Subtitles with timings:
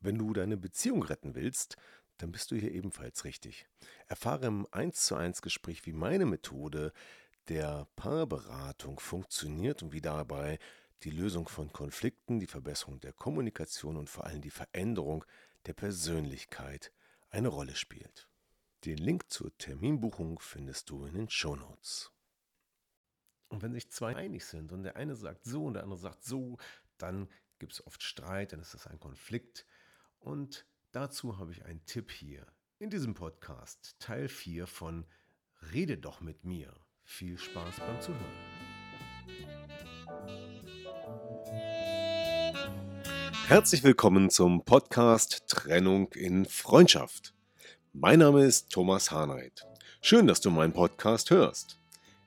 [0.00, 1.76] Wenn du deine Beziehung retten willst,
[2.18, 3.66] dann bist du hier ebenfalls richtig.
[4.06, 6.92] Erfahre im 1 zu 1 Gespräch, wie meine Methode
[7.48, 10.58] der Paarberatung funktioniert und wie dabei
[11.04, 15.24] die Lösung von Konflikten, die Verbesserung der Kommunikation und vor allem die Veränderung
[15.66, 16.92] der Persönlichkeit
[17.30, 18.28] eine Rolle spielt.
[18.84, 22.12] Den Link zur Terminbuchung findest du in den Shownotes.
[23.48, 26.24] Und wenn sich zwei einig sind und der eine sagt so und der andere sagt
[26.24, 26.58] so,
[26.98, 27.28] dann
[27.58, 29.66] gibt es oft Streit, dann ist das ein Konflikt.
[30.20, 32.46] Und dazu habe ich einen Tipp hier
[32.78, 35.06] in diesem Podcast, Teil 4 von
[35.72, 36.72] Rede doch mit mir.
[37.04, 38.24] Viel Spaß beim Zuhören.
[43.46, 47.32] Herzlich willkommen zum Podcast Trennung in Freundschaft.
[47.92, 49.66] Mein Name ist Thomas Harnight.
[50.02, 51.80] Schön, dass du meinen Podcast hörst.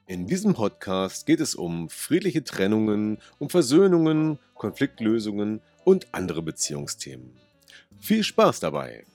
[0.07, 7.39] In diesem Podcast geht es um friedliche Trennungen, um Versöhnungen, Konfliktlösungen und andere Beziehungsthemen.
[8.01, 9.05] Viel Spaß dabei!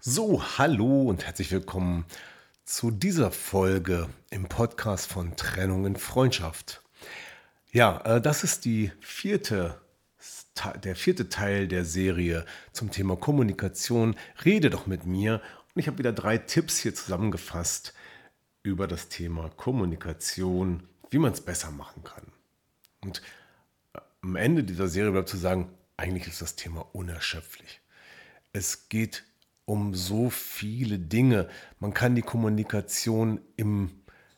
[0.00, 2.06] So, hallo und herzlich willkommen
[2.64, 6.82] zu dieser Folge im Podcast von Trennung in Freundschaft.
[7.70, 9.78] Ja, äh, das ist die vierte,
[10.82, 14.16] der vierte Teil der Serie zum Thema Kommunikation.
[14.42, 15.42] Rede doch mit mir.
[15.74, 17.92] Und ich habe wieder drei Tipps hier zusammengefasst
[18.62, 22.24] über das Thema Kommunikation, wie man es besser machen kann.
[23.02, 23.20] Und
[24.22, 27.80] am Ende dieser Serie bleibt zu sagen, eigentlich ist das Thema unerschöpflich.
[28.52, 29.24] Es geht
[29.64, 31.48] um so viele Dinge.
[31.80, 33.90] Man kann die Kommunikation im,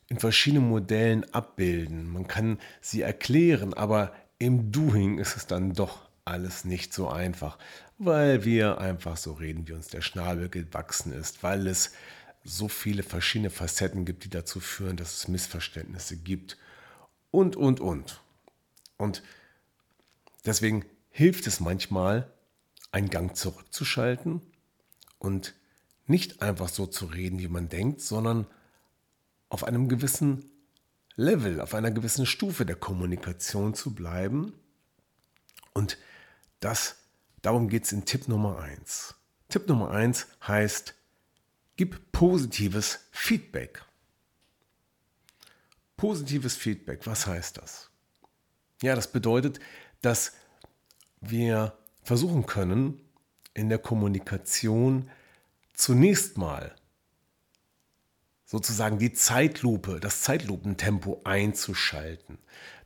[0.09, 2.11] in verschiedenen Modellen abbilden.
[2.11, 7.59] Man kann sie erklären, aber im Doing ist es dann doch alles nicht so einfach,
[7.99, 11.93] weil wir einfach so reden, wie uns der Schnabel gewachsen ist, weil es
[12.43, 16.57] so viele verschiedene Facetten gibt, die dazu führen, dass es Missverständnisse gibt
[17.31, 18.21] und, und, und.
[18.97, 19.23] Und
[20.45, 22.31] Deswegen hilft es manchmal,
[22.91, 24.41] einen Gang zurückzuschalten
[25.19, 25.55] und
[26.07, 28.47] nicht einfach so zu reden, wie man denkt, sondern
[29.49, 30.51] auf einem gewissen
[31.17, 34.53] Level, auf einer gewissen Stufe der Kommunikation zu bleiben.
[35.73, 35.99] Und
[36.61, 36.97] das,
[37.43, 39.15] darum geht es in Tipp Nummer 1.
[39.49, 40.95] Tipp Nummer 1 heißt,
[41.77, 43.85] gib positives Feedback.
[45.97, 47.91] Positives Feedback, was heißt das?
[48.83, 49.61] Ja, das bedeutet,
[50.03, 50.33] dass
[51.31, 53.01] wir versuchen können,
[53.55, 55.11] in der Kommunikation
[55.73, 56.75] zunächst mal
[58.45, 62.39] sozusagen die Zeitlupe, das Zeitlupentempo einzuschalten.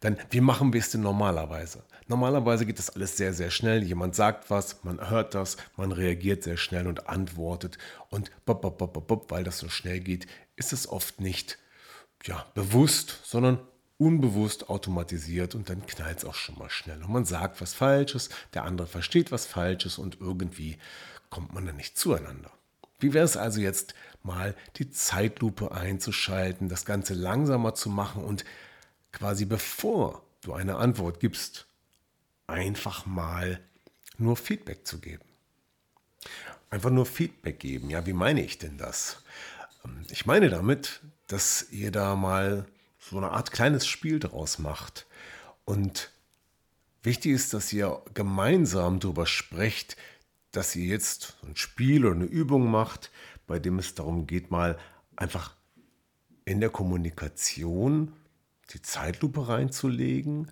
[0.02, 1.82] Denn wie machen wir es denn normalerweise?
[2.06, 3.82] Normalerweise geht das alles sehr, sehr schnell.
[3.82, 7.76] Jemand sagt was, man hört das, man reagiert sehr schnell und antwortet.
[8.08, 10.26] Und bop, bop, bop, bop, weil das so schnell geht,
[10.56, 11.58] ist es oft nicht
[12.24, 13.58] ja, bewusst, sondern
[13.98, 17.02] unbewusst automatisiert und dann knallt es auch schon mal schnell.
[17.02, 20.78] Und man sagt was Falsches, der andere versteht was Falsches und irgendwie
[21.30, 22.50] kommt man dann nicht zueinander.
[23.00, 28.44] Wie wäre es also jetzt mal die Zeitlupe einzuschalten, das Ganze langsamer zu machen und
[29.12, 31.66] quasi bevor du eine Antwort gibst,
[32.46, 33.60] einfach mal
[34.16, 35.24] nur Feedback zu geben.
[36.70, 37.90] Einfach nur Feedback geben.
[37.90, 39.22] Ja, wie meine ich denn das?
[39.84, 42.66] Ähm, ich meine damit, dass ihr da mal
[43.10, 45.06] so eine Art kleines Spiel daraus macht.
[45.64, 46.10] Und
[47.02, 49.96] wichtig ist, dass ihr gemeinsam darüber sprecht,
[50.52, 53.10] dass ihr jetzt ein Spiel oder eine Übung macht,
[53.46, 54.78] bei dem es darum geht, mal
[55.16, 55.54] einfach
[56.44, 58.12] in der Kommunikation
[58.72, 60.50] die Zeitlupe reinzulegen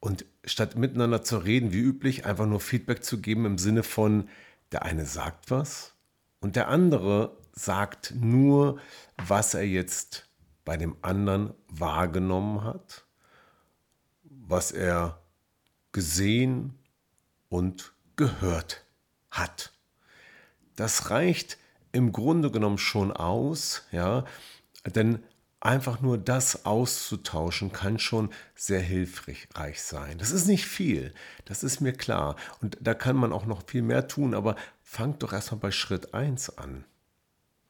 [0.00, 4.28] und statt miteinander zu reden, wie üblich, einfach nur Feedback zu geben im Sinne von,
[4.72, 5.94] der eine sagt was
[6.40, 8.80] und der andere sagt nur,
[9.16, 10.28] was er jetzt
[10.64, 13.04] bei dem anderen wahrgenommen hat,
[14.22, 15.20] was er
[15.92, 16.78] gesehen
[17.48, 18.84] und gehört
[19.30, 19.72] hat.
[20.76, 21.58] Das reicht
[21.92, 24.24] im Grunde genommen schon aus, ja,
[24.84, 25.22] denn
[25.60, 30.18] einfach nur das auszutauschen kann schon sehr hilfreich sein.
[30.18, 31.14] Das ist nicht viel,
[31.46, 32.36] das ist mir klar.
[32.60, 36.12] Und da kann man auch noch viel mehr tun, aber fangt doch erstmal bei Schritt
[36.12, 36.84] 1 an.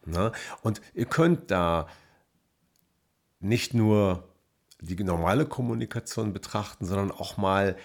[0.05, 0.33] Na?
[0.63, 1.87] Und ihr könnt da
[3.45, 4.29] nicht nur
[4.81, 7.77] die normale Kommunikation betrachten, sondern auch mal,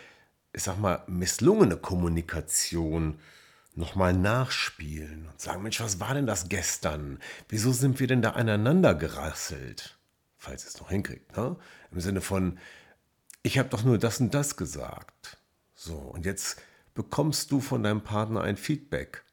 [0.53, 3.19] ich sag mal, misslungene Kommunikation
[3.75, 7.19] nochmal nachspielen und sagen, Mensch, was war denn das gestern?
[7.47, 9.97] Wieso sind wir denn da aneinander gerasselt?
[10.37, 11.55] Falls es noch hinkriegt, ne?
[11.91, 12.57] Im Sinne von,
[13.43, 15.37] ich habe doch nur das und das gesagt.
[15.75, 16.61] So, und jetzt
[16.93, 19.23] bekommst du von deinem Partner ein Feedback.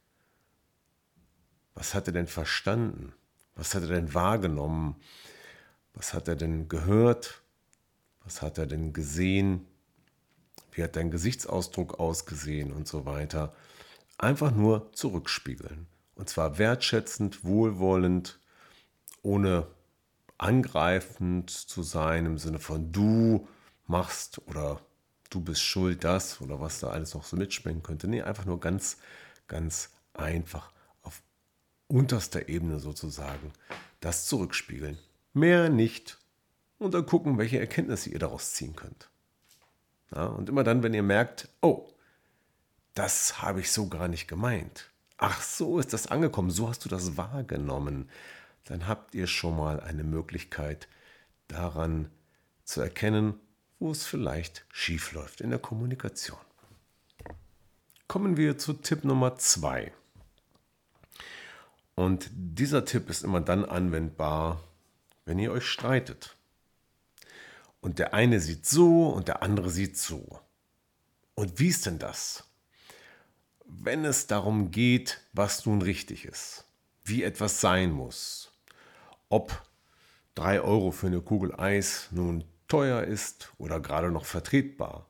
[1.74, 3.12] Was hat er denn verstanden?
[3.54, 4.96] Was hat er denn wahrgenommen?
[5.96, 7.42] Was hat er denn gehört?
[8.24, 9.66] Was hat er denn gesehen?
[10.76, 13.54] wie hat dein Gesichtsausdruck ausgesehen und so weiter.
[14.18, 15.86] Einfach nur zurückspiegeln.
[16.14, 18.38] Und zwar wertschätzend, wohlwollend,
[19.22, 19.66] ohne
[20.38, 23.48] angreifend zu sein im Sinne von du
[23.86, 24.80] machst oder
[25.30, 28.06] du bist schuld, das oder was da alles noch so mitschmecken könnte.
[28.06, 28.98] Nee, einfach nur ganz,
[29.48, 30.72] ganz einfach
[31.02, 31.22] auf
[31.88, 33.52] unterster Ebene sozusagen
[34.00, 34.98] das zurückspiegeln.
[35.36, 36.16] Mehr nicht.
[36.78, 39.10] Und dann gucken, welche Erkenntnisse ihr daraus ziehen könnt.
[40.14, 41.86] Ja, und immer dann, wenn ihr merkt, oh,
[42.94, 44.90] das habe ich so gar nicht gemeint.
[45.18, 48.08] Ach, so ist das angekommen, so hast du das wahrgenommen.
[48.64, 50.88] Dann habt ihr schon mal eine Möglichkeit
[51.48, 52.10] daran
[52.64, 53.34] zu erkennen,
[53.78, 56.40] wo es vielleicht schief läuft in der Kommunikation.
[58.08, 59.92] Kommen wir zu Tipp Nummer zwei.
[61.94, 64.62] Und dieser Tipp ist immer dann anwendbar,
[65.26, 66.36] wenn ihr euch streitet.
[67.80, 70.40] Und der eine sieht so und der andere sieht so.
[71.34, 72.44] Und wie ist denn das?
[73.66, 76.64] Wenn es darum geht, was nun richtig ist,
[77.04, 78.52] wie etwas sein muss,
[79.28, 79.62] ob
[80.34, 85.08] drei Euro für eine Kugel Eis nun teuer ist oder gerade noch vertretbar.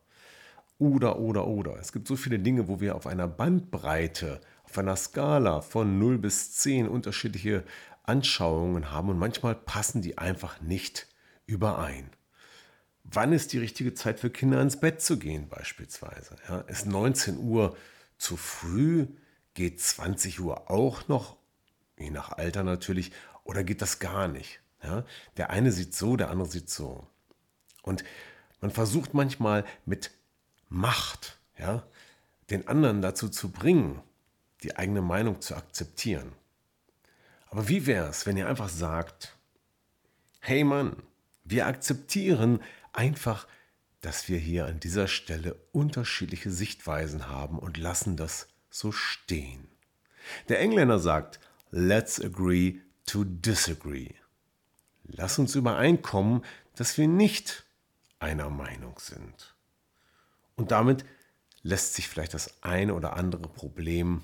[0.79, 1.79] Oder, oder, oder.
[1.79, 6.19] Es gibt so viele Dinge, wo wir auf einer Bandbreite, auf einer Skala von 0
[6.19, 7.65] bis 10 unterschiedliche
[8.07, 11.07] Anschauungen haben und manchmal passen die einfach nicht
[11.47, 12.11] überein.
[13.05, 16.37] Wann ist die richtige Zeit für Kinder ins Bett zu gehen beispielsweise?
[16.49, 17.77] Ja, ist 19 Uhr
[18.19, 19.07] zu früh?
[19.55, 21.37] Geht 20 Uhr auch noch?
[21.97, 23.13] Je nach Alter natürlich.
[23.45, 24.61] Oder geht das gar nicht?
[24.83, 25.05] Ja,
[25.37, 27.07] der eine sieht so, der andere sieht so.
[27.83, 28.05] Und
[28.61, 30.11] man versucht manchmal mit
[30.69, 31.85] Macht, ja,
[32.51, 34.03] den anderen dazu zu bringen,
[34.63, 36.33] die eigene Meinung zu akzeptieren.
[37.47, 39.37] Aber wie wäre es, wenn ihr einfach sagt,
[40.41, 41.03] hey Mann,
[41.45, 42.61] wir akzeptieren
[42.93, 43.47] einfach,
[44.01, 49.69] dass wir hier an dieser Stelle unterschiedliche Sichtweisen haben und lassen das so stehen.
[50.49, 51.41] Der Engländer sagt,
[51.71, 54.15] let's agree to disagree.
[55.05, 56.45] Lass uns übereinkommen,
[56.75, 57.65] dass wir nicht
[58.19, 59.55] einer Meinung sind.
[60.57, 61.05] Und damit
[61.63, 64.23] lässt sich vielleicht das eine oder andere Problem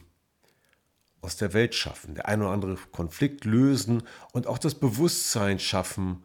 [1.22, 4.02] aus der Welt schaffen, der eine oder andere Konflikt lösen
[4.32, 6.24] und auch das Bewusstsein schaffen,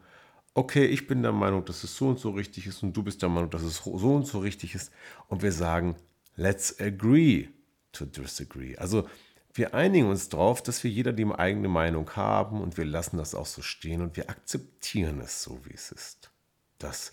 [0.56, 3.22] okay, ich bin der Meinung, dass es so und so richtig ist und du bist
[3.22, 4.92] der Meinung, dass es so und so richtig ist
[5.28, 5.96] und wir sagen,
[6.36, 7.48] let's agree
[7.92, 8.76] to disagree.
[8.78, 9.08] Also
[9.54, 13.36] wir einigen uns darauf, dass wir jeder die eigene Meinung haben und wir lassen das
[13.36, 16.32] auch so stehen und wir akzeptieren es so, wie es ist.
[16.80, 17.12] Das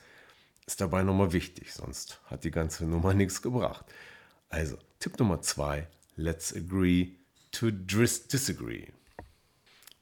[0.67, 3.85] ist dabei nochmal wichtig, sonst hat die ganze Nummer nichts gebracht.
[4.49, 7.13] Also, Tipp Nummer zwei, let's agree
[7.55, 8.89] to disagree.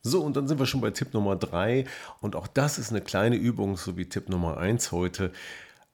[0.03, 1.87] So, und dann sind wir schon bei Tipp Nummer drei
[2.21, 5.33] und auch das ist eine kleine Übung, so wie Tipp Nummer eins heute,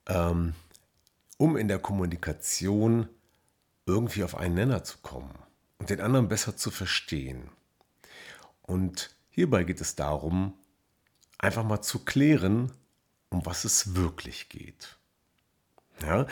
[0.06, 0.54] ähm,
[1.36, 3.08] um in der Kommunikation
[3.84, 5.34] irgendwie auf einen Nenner zu kommen
[5.78, 7.50] und den anderen besser zu verstehen.
[8.62, 10.54] Und hierbei geht es darum,
[11.38, 12.72] einfach mal zu klären,
[13.30, 14.96] um was es wirklich geht.
[16.02, 16.26] Ja,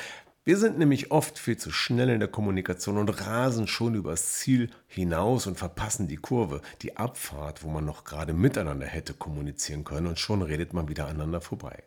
[0.46, 4.70] wir sind nämlich oft viel zu schnell in der Kommunikation und rasen schon übers Ziel
[4.86, 10.06] hinaus und verpassen die Kurve, die Abfahrt, wo man noch gerade miteinander hätte kommunizieren können
[10.06, 11.82] und schon redet man wieder aneinander vorbei.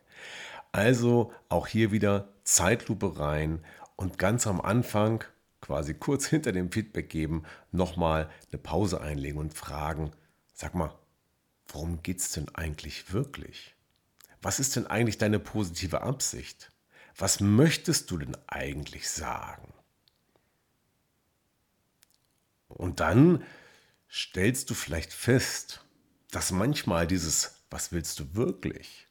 [0.70, 3.64] Also auch hier wieder Zeitlupe rein
[3.96, 5.24] und ganz am Anfang,
[5.60, 10.12] quasi kurz hinter dem Feedback geben, nochmal eine Pause einlegen und fragen,
[10.52, 10.94] sag mal,
[11.66, 13.74] worum geht es denn eigentlich wirklich?
[14.42, 16.69] was ist denn eigentlich deine positive Absicht?
[17.20, 19.72] Was möchtest du denn eigentlich sagen?
[22.66, 23.44] Und dann
[24.10, 25.84] stellst du vielleicht fest,
[26.32, 29.06] dass manchmal dieses Was willst du wirklich?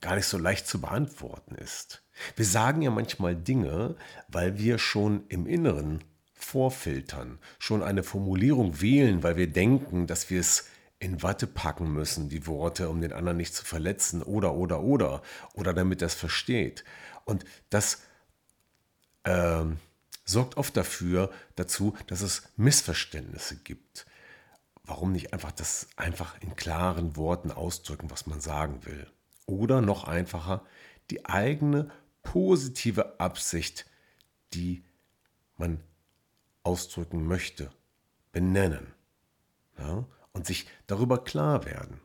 [0.00, 2.02] gar nicht so leicht zu beantworten ist.
[2.36, 3.96] Wir sagen ja manchmal Dinge,
[4.28, 10.40] weil wir schon im Inneren vorfiltern, schon eine Formulierung wählen, weil wir denken, dass wir
[10.40, 10.66] es
[11.00, 15.22] in Watte packen müssen, die Worte, um den anderen nicht zu verletzen oder, oder, oder,
[15.54, 16.84] oder damit er es versteht.
[17.24, 18.02] Und das
[19.22, 19.64] äh,
[20.24, 24.06] sorgt oft dafür, dazu, dass es Missverständnisse gibt.
[24.82, 29.06] Warum nicht einfach das einfach in klaren Worten ausdrücken, was man sagen will?
[29.46, 30.64] Oder noch einfacher,
[31.10, 31.90] die eigene
[32.22, 33.86] positive Absicht,
[34.54, 34.84] die
[35.56, 35.80] man
[36.62, 37.70] ausdrücken möchte,
[38.32, 38.92] benennen.
[39.78, 40.04] Ja?
[40.32, 42.00] Und sich darüber klar werden.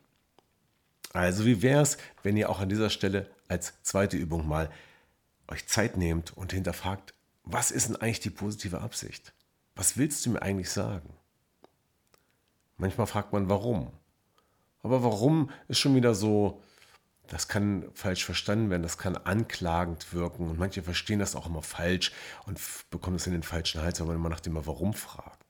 [1.12, 4.70] Also wie wäre es, wenn ihr auch an dieser Stelle als zweite Übung mal
[5.48, 7.14] euch Zeit nehmt und hinterfragt,
[7.44, 9.32] was ist denn eigentlich die positive Absicht?
[9.76, 11.14] Was willst du mir eigentlich sagen?
[12.76, 13.92] Manchmal fragt man warum.
[14.82, 16.62] Aber warum ist schon wieder so,
[17.28, 21.62] das kann falsch verstanden werden, das kann anklagend wirken und manche verstehen das auch immer
[21.62, 22.12] falsch
[22.46, 25.43] und bekommen es in den falschen Hals, wenn man immer nach dem Warum fragt.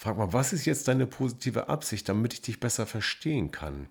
[0.00, 3.88] Frag mal, was ist jetzt deine positive Absicht, damit ich dich besser verstehen kann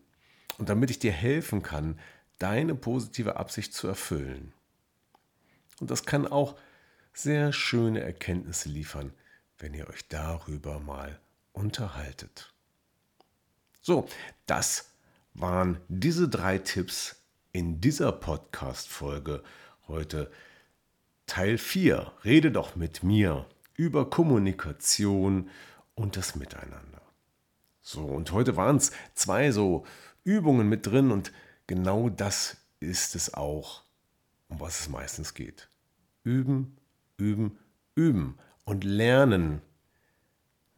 [0.58, 2.00] und damit ich dir helfen kann,
[2.40, 4.54] deine positive Absicht zu erfüllen.
[5.82, 6.58] Und das kann auch
[7.12, 9.12] sehr schöne Erkenntnisse liefern,
[9.60, 11.20] wenn ihr euch darüber mal
[11.52, 12.54] unterhaltet.
[13.82, 14.08] So,
[14.46, 14.92] das
[15.34, 17.18] waren diese drei Tipps
[17.52, 19.44] in dieser Podcast-Folge
[19.90, 20.32] heute.
[21.26, 22.14] Teil 4.
[22.24, 23.46] Rede doch mit mir
[23.76, 25.50] über Kommunikation
[25.98, 27.02] und das Miteinander.
[27.82, 29.86] So, und heute waren es zwei so
[30.24, 31.32] Übungen mit drin und
[31.66, 33.84] genau das ist es auch,
[34.48, 35.70] um was es meistens geht.
[36.24, 36.78] Üben,
[37.18, 37.58] üben,
[37.96, 39.62] üben und lernen,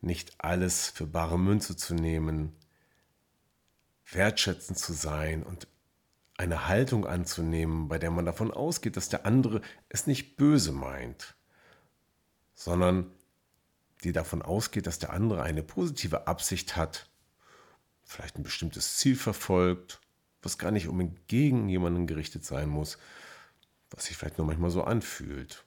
[0.01, 2.55] nicht alles für bare Münze zu nehmen,
[4.09, 5.67] wertschätzend zu sein und
[6.38, 11.35] eine Haltung anzunehmen, bei der man davon ausgeht, dass der andere es nicht böse meint,
[12.53, 13.11] sondern
[14.03, 17.09] die davon ausgeht, dass der andere eine positive Absicht hat,
[18.03, 19.99] vielleicht ein bestimmtes Ziel verfolgt,
[20.41, 22.97] was gar nicht unbedingt gegen jemanden gerichtet sein muss,
[23.91, 25.63] was sich vielleicht nur manchmal so anfühlt.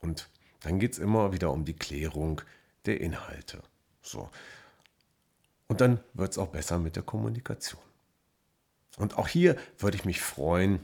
[0.00, 0.28] Und
[0.60, 2.40] dann geht es immer wieder um die Klärung
[2.86, 3.62] der Inhalte.
[4.02, 4.30] So.
[5.68, 7.82] Und dann wird es auch besser mit der Kommunikation.
[8.96, 10.80] Und auch hier würde ich mich freuen,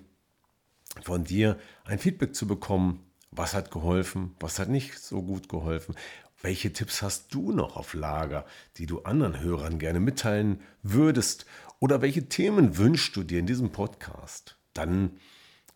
[1.03, 3.07] von dir ein Feedback zu bekommen.
[3.31, 4.35] Was hat geholfen?
[4.41, 5.97] Was hat nicht so gut geholfen?
[6.43, 8.45] Welche Tipps hast du noch auf Lager,
[8.77, 11.47] die du anderen Hörern gerne mitteilen würdest?
[11.79, 14.57] Oder welche Themen wünschst du dir in diesem Podcast?
[14.75, 15.21] Dann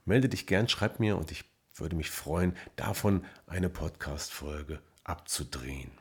[0.05, 1.45] melde dich gern, schreib mir und ich
[1.77, 5.93] würde mich freuen, davon eine Podcast-Folge abzudrehen.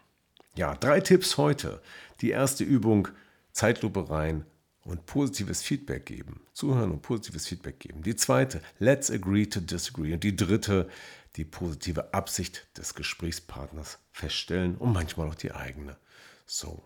[0.55, 1.79] Ja, drei Tipps heute.
[2.21, 3.09] Die erste Übung,
[3.51, 4.45] Zeitlupe rein
[4.83, 6.41] und positives Feedback geben.
[6.53, 8.01] Zuhören und positives Feedback geben.
[8.01, 10.13] Die zweite, let's agree to disagree.
[10.13, 10.89] Und die dritte,
[11.35, 15.97] die positive Absicht des Gesprächspartners feststellen und manchmal auch die eigene.
[16.45, 16.83] So,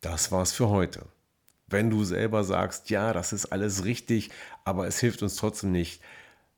[0.00, 1.06] das war's für heute.
[1.66, 4.30] Wenn du selber sagst, ja, das ist alles richtig,
[4.64, 6.02] aber es hilft uns trotzdem nicht,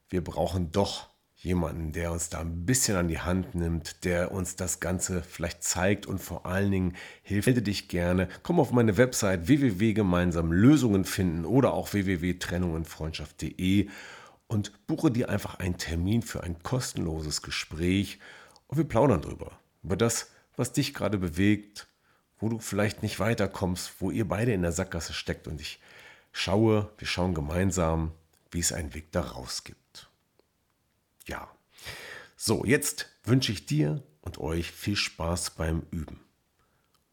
[0.09, 4.57] wir brauchen doch jemanden, der uns da ein bisschen an die Hand nimmt, der uns
[4.57, 7.47] das Ganze vielleicht zeigt und vor allen Dingen hilft.
[7.47, 8.29] Melde dich gerne.
[8.43, 13.89] Komm auf meine Website www.gemeinsam Lösungen finden oder auch www.trennungenfreundschaft.de
[14.49, 18.19] und buche dir einfach einen Termin für ein kostenloses Gespräch
[18.67, 19.59] und wir plaudern drüber.
[19.83, 21.89] Über das, was dich gerade bewegt,
[22.39, 25.81] wo du vielleicht nicht weiterkommst, wo ihr beide in der Sackgasse steckt und ich
[26.33, 28.13] schaue, wir schauen gemeinsam,
[28.51, 30.09] wie es einen Weg daraus gibt.
[31.27, 31.49] Ja.
[32.37, 36.21] So, jetzt wünsche ich dir und euch viel Spaß beim Üben,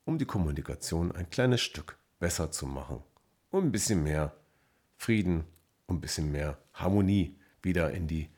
[0.06, 3.02] um die Kommunikation ein kleines Stück besser zu machen
[3.50, 4.36] und ein bisschen mehr
[4.98, 5.46] Frieden
[5.94, 8.30] ein bisschen mehr Harmonie wieder in die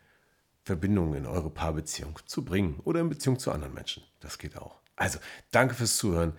[0.63, 4.03] Verbindung in eure Paarbeziehung zu bringen oder in Beziehung zu anderen Menschen.
[4.19, 4.79] Das geht auch.
[4.95, 5.19] Also,
[5.51, 6.33] danke fürs Zuhören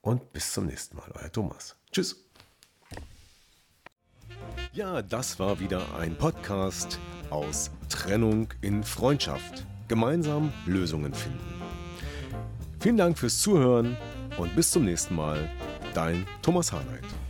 [0.00, 1.10] und bis zum nächsten Mal.
[1.14, 1.76] Euer Thomas.
[1.92, 2.24] Tschüss.
[4.72, 6.98] Ja, das war wieder ein Podcast
[7.30, 9.66] aus Trennung in Freundschaft.
[9.88, 11.62] Gemeinsam Lösungen finden.
[12.80, 13.96] Vielen Dank fürs Zuhören
[14.38, 15.50] und bis zum nächsten Mal.
[15.94, 17.25] Dein Thomas Harnight.